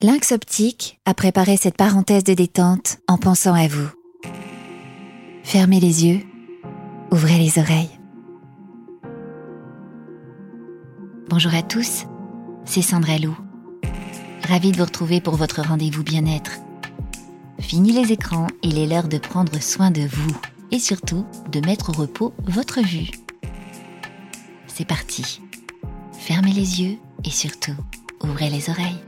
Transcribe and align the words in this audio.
Lynx 0.00 0.30
Optique 0.30 1.00
a 1.06 1.12
préparé 1.12 1.56
cette 1.56 1.76
parenthèse 1.76 2.22
de 2.22 2.32
détente 2.32 2.98
en 3.08 3.18
pensant 3.18 3.54
à 3.54 3.66
vous. 3.66 3.88
Fermez 5.42 5.80
les 5.80 6.06
yeux, 6.06 6.20
ouvrez 7.10 7.36
les 7.36 7.58
oreilles. 7.58 7.90
Bonjour 11.28 11.52
à 11.52 11.62
tous, 11.62 12.04
c'est 12.64 12.80
Sandra 12.80 13.18
Lou. 13.18 13.36
Ravie 14.44 14.70
de 14.70 14.76
vous 14.76 14.84
retrouver 14.84 15.20
pour 15.20 15.34
votre 15.34 15.62
rendez-vous 15.62 16.04
bien-être. 16.04 16.52
Fini 17.58 17.90
les 17.90 18.12
écrans, 18.12 18.46
il 18.62 18.78
est 18.78 18.86
l'heure 18.86 19.08
de 19.08 19.18
prendre 19.18 19.60
soin 19.60 19.90
de 19.90 20.02
vous 20.02 20.36
et 20.70 20.78
surtout 20.78 21.26
de 21.50 21.58
mettre 21.66 21.90
au 21.90 22.00
repos 22.00 22.32
votre 22.44 22.80
vue. 22.82 23.10
C'est 24.68 24.86
parti. 24.86 25.40
Fermez 26.12 26.52
les 26.52 26.82
yeux 26.82 26.98
et 27.24 27.30
surtout, 27.30 27.74
ouvrez 28.22 28.48
les 28.48 28.70
oreilles. 28.70 29.07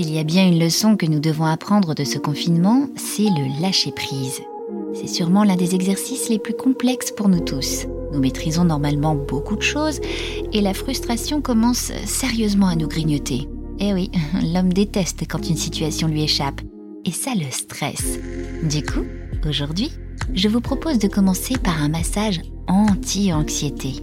S'il 0.00 0.14
y 0.14 0.18
a 0.18 0.24
bien 0.24 0.48
une 0.48 0.58
leçon 0.58 0.96
que 0.96 1.04
nous 1.04 1.20
devons 1.20 1.44
apprendre 1.44 1.94
de 1.94 2.04
ce 2.04 2.16
confinement, 2.16 2.88
c'est 2.96 3.24
le 3.24 3.60
lâcher-prise. 3.60 4.40
C'est 4.94 5.06
sûrement 5.06 5.44
l'un 5.44 5.56
des 5.56 5.74
exercices 5.74 6.30
les 6.30 6.38
plus 6.38 6.54
complexes 6.54 7.10
pour 7.10 7.28
nous 7.28 7.40
tous. 7.40 7.84
Nous 8.10 8.18
maîtrisons 8.18 8.64
normalement 8.64 9.14
beaucoup 9.14 9.56
de 9.56 9.62
choses 9.62 10.00
et 10.54 10.62
la 10.62 10.72
frustration 10.72 11.42
commence 11.42 11.92
sérieusement 12.06 12.68
à 12.68 12.76
nous 12.76 12.88
grignoter. 12.88 13.46
Eh 13.78 13.92
oui, 13.92 14.10
l'homme 14.54 14.72
déteste 14.72 15.24
quand 15.28 15.46
une 15.46 15.58
situation 15.58 16.08
lui 16.08 16.22
échappe. 16.22 16.62
Et 17.04 17.12
ça 17.12 17.32
le 17.34 17.50
stresse. 17.50 18.18
Du 18.62 18.82
coup, 18.82 19.04
aujourd'hui, 19.46 19.92
je 20.32 20.48
vous 20.48 20.62
propose 20.62 20.98
de 20.98 21.08
commencer 21.08 21.58
par 21.58 21.82
un 21.82 21.90
massage 21.90 22.40
anti-anxiété. 22.68 23.96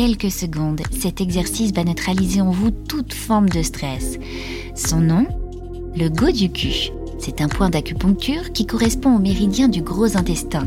Quelques 0.00 0.30
secondes, 0.30 0.80
cet 0.98 1.20
exercice 1.20 1.74
va 1.74 1.84
neutraliser 1.84 2.40
en 2.40 2.50
vous 2.50 2.70
toute 2.70 3.12
forme 3.12 3.50
de 3.50 3.60
stress. 3.60 4.18
Son 4.74 4.98
nom 4.98 5.26
Le 5.94 6.08
go 6.08 6.30
du 6.30 6.50
cul. 6.50 6.88
C'est 7.18 7.42
un 7.42 7.48
point 7.48 7.68
d'acupuncture 7.68 8.50
qui 8.54 8.64
correspond 8.64 9.14
au 9.14 9.18
méridien 9.18 9.68
du 9.68 9.82
gros 9.82 10.16
intestin. 10.16 10.66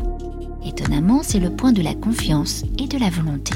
Étonnamment, 0.64 1.24
c'est 1.24 1.40
le 1.40 1.50
point 1.50 1.72
de 1.72 1.82
la 1.82 1.94
confiance 1.94 2.62
et 2.78 2.86
de 2.86 2.96
la 2.96 3.10
volonté. 3.10 3.54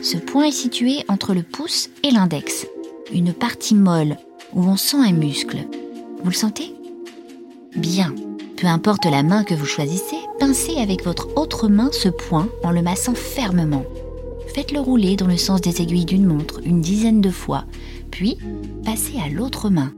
Ce 0.00 0.16
point 0.16 0.44
est 0.44 0.52
situé 0.52 1.02
entre 1.08 1.34
le 1.34 1.42
pouce 1.42 1.90
et 2.04 2.12
l'index, 2.12 2.68
une 3.12 3.32
partie 3.32 3.74
molle 3.74 4.16
où 4.54 4.62
on 4.62 4.76
sent 4.76 4.98
un 4.98 5.12
muscle. 5.12 5.66
Vous 6.22 6.30
le 6.30 6.36
sentez? 6.36 6.72
Bien. 7.74 8.14
Peu 8.56 8.68
importe 8.68 9.06
la 9.06 9.24
main 9.24 9.42
que 9.42 9.54
vous 9.54 9.66
choisissez, 9.66 10.18
pincez 10.38 10.76
avec 10.76 11.04
votre 11.04 11.36
autre 11.36 11.66
main 11.66 11.90
ce 11.90 12.10
point 12.10 12.48
en 12.62 12.70
le 12.70 12.82
massant 12.82 13.14
fermement. 13.14 13.82
Faites-le 14.54 14.80
rouler 14.80 15.16
dans 15.16 15.28
le 15.28 15.36
sens 15.36 15.60
des 15.60 15.80
aiguilles 15.80 16.04
d'une 16.04 16.26
montre 16.26 16.60
une 16.64 16.80
dizaine 16.80 17.20
de 17.20 17.30
fois, 17.30 17.64
puis 18.10 18.36
passez 18.84 19.18
à 19.18 19.28
l'autre 19.28 19.70
main 19.70 19.92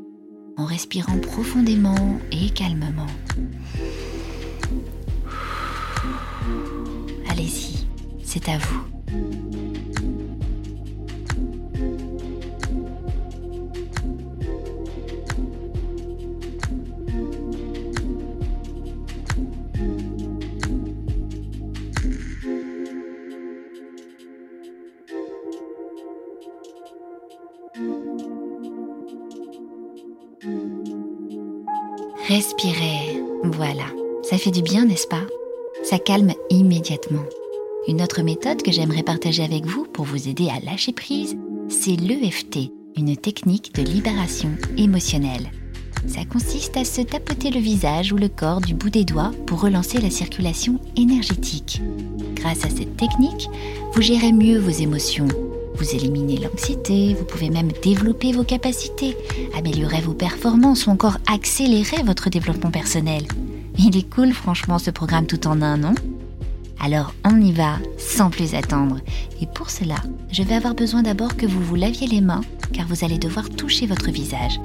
en 0.58 0.67
respirant 0.67 1.19
profondément 1.19 2.19
et 2.31 2.50
calmement. 2.50 3.06
Allez-y, 7.30 7.86
c'est 8.23 8.48
à 8.48 8.58
vous. 8.58 9.82
Respirez. 32.35 33.23
Voilà. 33.45 33.85
Ça 34.23 34.39
fait 34.39 34.51
du 34.51 34.63
bien, 34.63 34.87
n'est-ce 34.87 35.07
pas? 35.07 35.27
Ça 35.83 35.98
calme 35.98 36.33
immédiatement. 36.48 37.25
Une 37.89 38.01
autre 38.01 38.23
méthode 38.23 38.63
que 38.63 38.73
j'aimerais 38.73 39.03
partager 39.03 39.45
avec 39.45 39.67
vous 39.67 39.85
pour 39.85 40.07
vous 40.07 40.31
aider 40.31 40.48
à 40.48 40.65
lâcher 40.65 40.95
prise, 40.95 41.37
c'est 41.69 41.95
l'EFT, 41.95 42.71
une 42.97 43.19
technique 43.19 43.75
de 43.75 43.83
libération 43.83 44.48
émotionnelle. 44.79 45.51
Ça 46.07 46.25
consiste 46.25 46.79
à 46.79 46.87
se 46.87 47.03
tapoter 47.03 47.51
le 47.51 47.61
visage 47.61 48.15
ou 48.15 48.17
le 48.17 48.29
corps 48.29 48.63
du 48.63 48.73
bout 48.73 48.89
des 48.89 49.05
doigts 49.05 49.33
pour 49.47 49.61
relancer 49.61 50.01
la 50.01 50.09
circulation 50.09 50.81
énergétique. 50.97 51.83
Grâce 52.37 52.65
à 52.65 52.71
cette 52.71 52.97
technique, 52.97 53.51
vous 53.92 54.01
gérez 54.01 54.33
mieux 54.33 54.59
vos 54.59 54.71
émotions, 54.71 55.29
vous 55.75 55.95
éliminez 55.95 56.39
l'anxiété, 56.39 57.15
vous 57.15 57.25
pouvez 57.25 57.51
même 57.51 57.73
développer 57.83 58.33
vos 58.33 58.45
capacités, 58.45 59.17
améliorer 59.57 60.01
vos 60.01 60.15
performances 60.15 60.87
ou 60.87 60.91
encore 60.91 61.19
accélérer 61.27 62.03
votre 62.05 62.31
développement 62.31 62.71
personnel. 62.71 63.25
Il 63.79 63.97
est 63.97 64.09
cool 64.09 64.33
franchement 64.33 64.79
ce 64.79 64.91
programme 64.91 65.27
tout 65.27 65.47
en 65.47 65.63
un, 65.63 65.77
non? 65.77 65.95
Alors 66.81 67.15
on 67.25 67.41
y 67.41 67.53
va 67.53 67.79
sans 67.97 68.31
plus 68.31 68.55
attendre. 68.55 68.99
Et 69.41 69.47
pour 69.47 69.71
cela, 69.71 69.97
je 70.31 70.43
vais 70.43 70.55
avoir 70.55 70.75
besoin 70.75 71.03
d'abord 71.03 71.37
que 71.37 71.47
vous 71.47 71.63
vous 71.63 71.77
laviez 71.77 72.07
les 72.07 72.21
mains 72.21 72.43
car 72.73 72.87
vous 72.87 73.05
allez 73.05 73.19
devoir 73.19 73.49
toucher 73.51 73.87
votre 73.87 74.11
visage. 74.11 74.61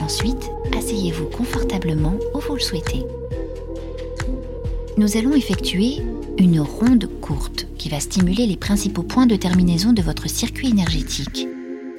Ensuite, 0.00 0.50
asseyez-vous 0.76 1.26
confortablement 1.26 2.14
où 2.34 2.40
vous 2.40 2.54
le 2.54 2.60
souhaitez. 2.60 3.04
Nous 4.98 5.16
allons 5.16 5.34
effectuer 5.34 6.02
une 6.38 6.60
ronde 6.60 7.08
courte 7.20 7.66
qui 7.78 7.88
va 7.88 8.00
stimuler 8.00 8.46
les 8.46 8.56
principaux 8.56 9.02
points 9.02 9.26
de 9.26 9.36
terminaison 9.36 9.92
de 9.92 10.02
votre 10.02 10.28
circuit 10.28 10.70
énergétique. 10.70 11.46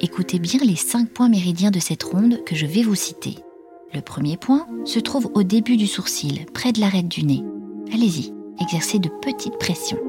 Écoutez 0.02 0.40
bien 0.40 0.60
les 0.64 0.76
5 0.76 1.10
points 1.10 1.30
méridiens 1.30 1.72
de 1.72 1.80
cette 1.80 2.04
ronde 2.04 2.44
que 2.46 2.56
je 2.56 2.66
vais 2.66 2.84
vous 2.84 2.96
citer. 2.96 3.36
Le 3.94 4.02
premier 4.02 4.38
point 4.38 4.68
se 4.86 5.00
trouve 5.00 5.30
au 5.36 5.44
début 5.44 5.78
du 5.78 5.88
sourcil, 5.88 6.46
près 6.54 6.72
de 6.72 6.80
l'arête 6.80 7.08
du 7.08 7.24
nez. 7.24 7.44
Allez-y, 7.94 8.34
exercez 8.60 9.00
de 9.00 9.10
petites 9.22 9.58
pressions. 9.60 10.00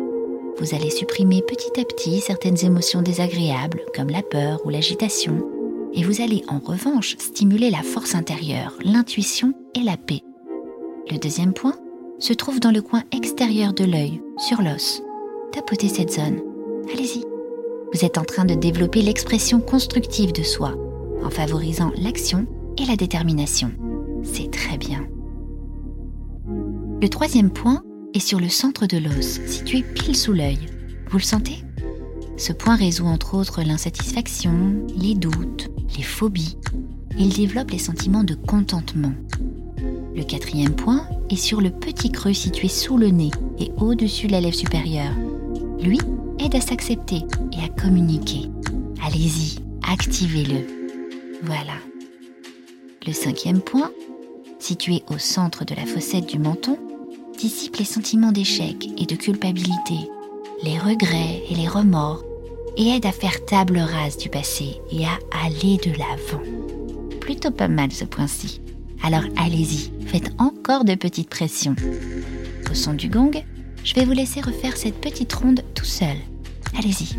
Vous 0.59 0.75
allez 0.75 0.91
supprimer 0.91 1.43
petit 1.43 1.81
à 1.81 1.85
petit 1.85 2.21
certaines 2.21 2.65
émotions 2.65 3.03
désagréables 3.03 3.83
comme 3.95 4.09
la 4.09 4.23
peur 4.23 4.61
ou 4.65 4.71
l'agitation, 4.71 5.47
et 5.93 6.03
vous 6.03 6.23
allez 6.23 6.43
en 6.49 6.59
revanche 6.59 7.17
stimuler 7.19 7.71
la 7.71 7.83
force 7.83 8.15
intérieure, 8.15 8.75
l'intuition 8.83 9.53
et 9.75 9.83
la 9.83 9.97
paix. 9.97 10.23
Le 11.11 11.19
deuxième 11.19 11.53
point 11.53 11.77
se 12.19 12.33
trouve 12.33 12.61
dans 12.61 12.71
le 12.71 12.83
coin 12.83 13.03
extérieur 13.13 13.73
de 13.73 13.85
l'œil, 13.85 14.21
sur 14.39 14.63
l'os. 14.63 15.03
Tapotez 15.53 15.89
cette 15.89 16.13
zone. 16.13 16.41
Allez-y. 16.93 17.25
Vous 17.93 18.05
êtes 18.05 18.19
en 18.19 18.25
train 18.25 18.45
de 18.45 18.55
développer 18.55 19.03
l'expression 19.03 19.61
constructive 19.61 20.33
de 20.33 20.43
soi, 20.43 20.75
en 21.23 21.31
favorisant 21.31 21.93
l'action 21.97 22.47
et 22.79 22.87
la 22.87 22.97
détermination. 22.97 23.71
C'est 24.23 24.51
très 24.51 24.79
bien. 24.79 25.07
Le 27.01 27.09
troisième 27.09 27.51
point 27.51 27.83
est 28.15 28.21
sur 28.21 28.41
le 28.41 28.49
centre 28.49 28.87
de 28.87 28.99
l'os, 28.99 29.41
situé 29.47 29.83
pile 29.83 30.17
sous 30.17 30.33
l'œil. 30.33 30.59
Vous 31.11 31.19
le 31.19 31.23
sentez? 31.23 31.63
Ce 32.37 32.53
point 32.53 32.75
résout 32.75 33.07
entre 33.07 33.35
autres 33.37 33.63
l'insatisfaction, 33.63 34.87
les 34.97 35.15
doutes, 35.15 35.71
les 35.97 36.03
phobies. 36.03 36.57
Il 37.17 37.29
développe 37.33 37.71
les 37.71 37.79
sentiments 37.79 38.25
de 38.25 38.35
contentement, 38.35 39.13
le 40.15 40.23
quatrième 40.23 40.75
point 40.75 41.07
est 41.31 41.37
sur 41.37 41.61
le 41.61 41.71
petit 41.71 42.11
creux 42.11 42.33
situé 42.33 42.69
sous 42.69 42.97
le 42.97 43.09
nez 43.09 43.31
et 43.59 43.71
au-dessus 43.79 44.27
de 44.27 44.33
la 44.33 44.41
lèvre 44.41 44.55
supérieure. 44.55 45.15
Lui 45.81 45.99
aide 46.39 46.55
à 46.55 46.61
s'accepter 46.61 47.23
et 47.53 47.65
à 47.65 47.69
communiquer. 47.81 48.49
Allez-y, 49.05 49.59
activez-le. 49.89 50.67
Voilà. 51.43 51.75
Le 53.07 53.13
cinquième 53.13 53.61
point, 53.61 53.91
situé 54.59 55.03
au 55.09 55.19
centre 55.19 55.65
de 55.65 55.75
la 55.75 55.85
fossette 55.85 56.27
du 56.27 56.39
menton, 56.39 56.79
dissipe 57.39 57.77
les 57.77 57.85
sentiments 57.85 58.33
d'échec 58.33 58.89
et 58.97 59.07
de 59.07 59.17
culpabilité, 59.17 60.11
les 60.63 60.79
regrets 60.79 61.43
et 61.51 61.55
les 61.55 61.69
remords, 61.69 62.25
et 62.77 62.89
aide 62.89 63.07
à 63.07 63.13
faire 63.13 63.45
table 63.45 63.79
rase 63.79 64.17
du 64.17 64.29
passé 64.29 64.81
et 64.91 65.05
à 65.05 65.19
aller 65.45 65.77
de 65.77 65.91
l'avant. 65.99 66.43
Plutôt 67.21 67.51
pas 67.51 67.69
mal 67.69 67.93
ce 67.93 68.05
point-ci. 68.05 68.61
Alors 69.07 69.25
allez-y, 69.37 69.93
faites 70.07 70.33
encore 70.39 70.87
de 70.87 70.95
petites 70.95 71.29
pressions. 71.29 71.77
Au 72.71 72.75
son 72.75 72.95
du 72.95 73.11
gong, 73.11 73.33
je 73.85 73.95
vais 73.95 74.07
vous 74.07 74.13
laisser 74.13 74.41
refaire 74.41 74.79
cette 74.79 74.99
petite 74.99 75.31
ronde 75.35 75.61
tout 75.75 75.85
seul. 75.85 76.17
Allez-y. 76.79 77.19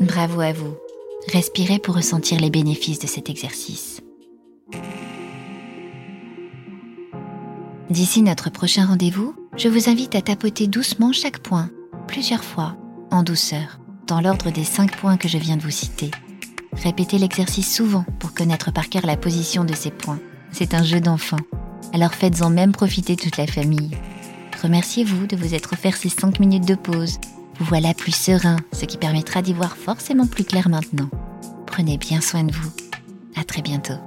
Bravo 0.00 0.40
à 0.40 0.52
vous. 0.52 0.74
Respirez 1.32 1.78
pour 1.78 1.94
ressentir 1.94 2.40
les 2.40 2.50
bénéfices 2.50 2.98
de 2.98 3.06
cet 3.06 3.30
exercice. 3.30 4.02
D'ici 7.88 8.22
notre 8.22 8.50
prochain 8.50 8.86
rendez-vous, 8.86 9.34
je 9.56 9.68
vous 9.68 9.88
invite 9.88 10.14
à 10.14 10.22
tapoter 10.22 10.66
doucement 10.66 11.12
chaque 11.12 11.38
point, 11.38 11.70
plusieurs 12.08 12.42
fois, 12.42 12.76
en 13.10 13.22
douceur, 13.22 13.78
dans 14.06 14.20
l'ordre 14.20 14.50
des 14.50 14.64
cinq 14.64 14.96
points 14.96 15.16
que 15.16 15.28
je 15.28 15.38
viens 15.38 15.56
de 15.56 15.62
vous 15.62 15.70
citer. 15.70 16.10
Répétez 16.72 17.18
l'exercice 17.18 17.72
souvent 17.72 18.04
pour 18.18 18.34
connaître 18.34 18.72
par 18.72 18.88
cœur 18.88 19.06
la 19.06 19.16
position 19.16 19.64
de 19.64 19.74
ces 19.74 19.90
points. 19.90 20.20
C'est 20.52 20.74
un 20.74 20.84
jeu 20.84 21.00
d'enfant. 21.00 21.38
Alors 21.92 22.12
faites-en 22.12 22.50
même 22.50 22.72
profiter 22.72 23.16
toute 23.16 23.36
la 23.36 23.46
famille. 23.46 23.90
Remerciez-vous 24.62 25.26
de 25.26 25.36
vous 25.36 25.54
être 25.54 25.72
offert 25.72 25.96
ces 25.96 26.08
5 26.08 26.38
minutes 26.38 26.66
de 26.66 26.74
pause. 26.74 27.18
Vous 27.58 27.64
voilà 27.64 27.94
plus 27.94 28.14
serein, 28.14 28.56
ce 28.72 28.84
qui 28.84 28.96
permettra 28.96 29.42
d'y 29.42 29.52
voir 29.52 29.76
forcément 29.76 30.26
plus 30.26 30.44
clair 30.44 30.68
maintenant. 30.68 31.10
Prenez 31.66 31.98
bien 31.98 32.20
soin 32.20 32.44
de 32.44 32.52
vous. 32.52 32.70
À 33.34 33.44
très 33.44 33.62
bientôt. 33.62 33.98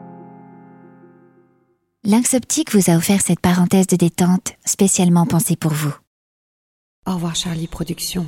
Lynx 2.03 2.35
Optique 2.35 2.73
vous 2.73 2.91
a 2.91 2.95
offert 2.95 3.21
cette 3.21 3.39
parenthèse 3.39 3.87
de 3.87 3.95
détente 3.95 4.53
spécialement 4.63 5.25
pensée 5.25 5.55
pour 5.55 5.71
vous. 5.73 5.93
Au 7.07 7.15
revoir 7.15 7.35
Charlie 7.35 7.67
Productions. 7.67 8.27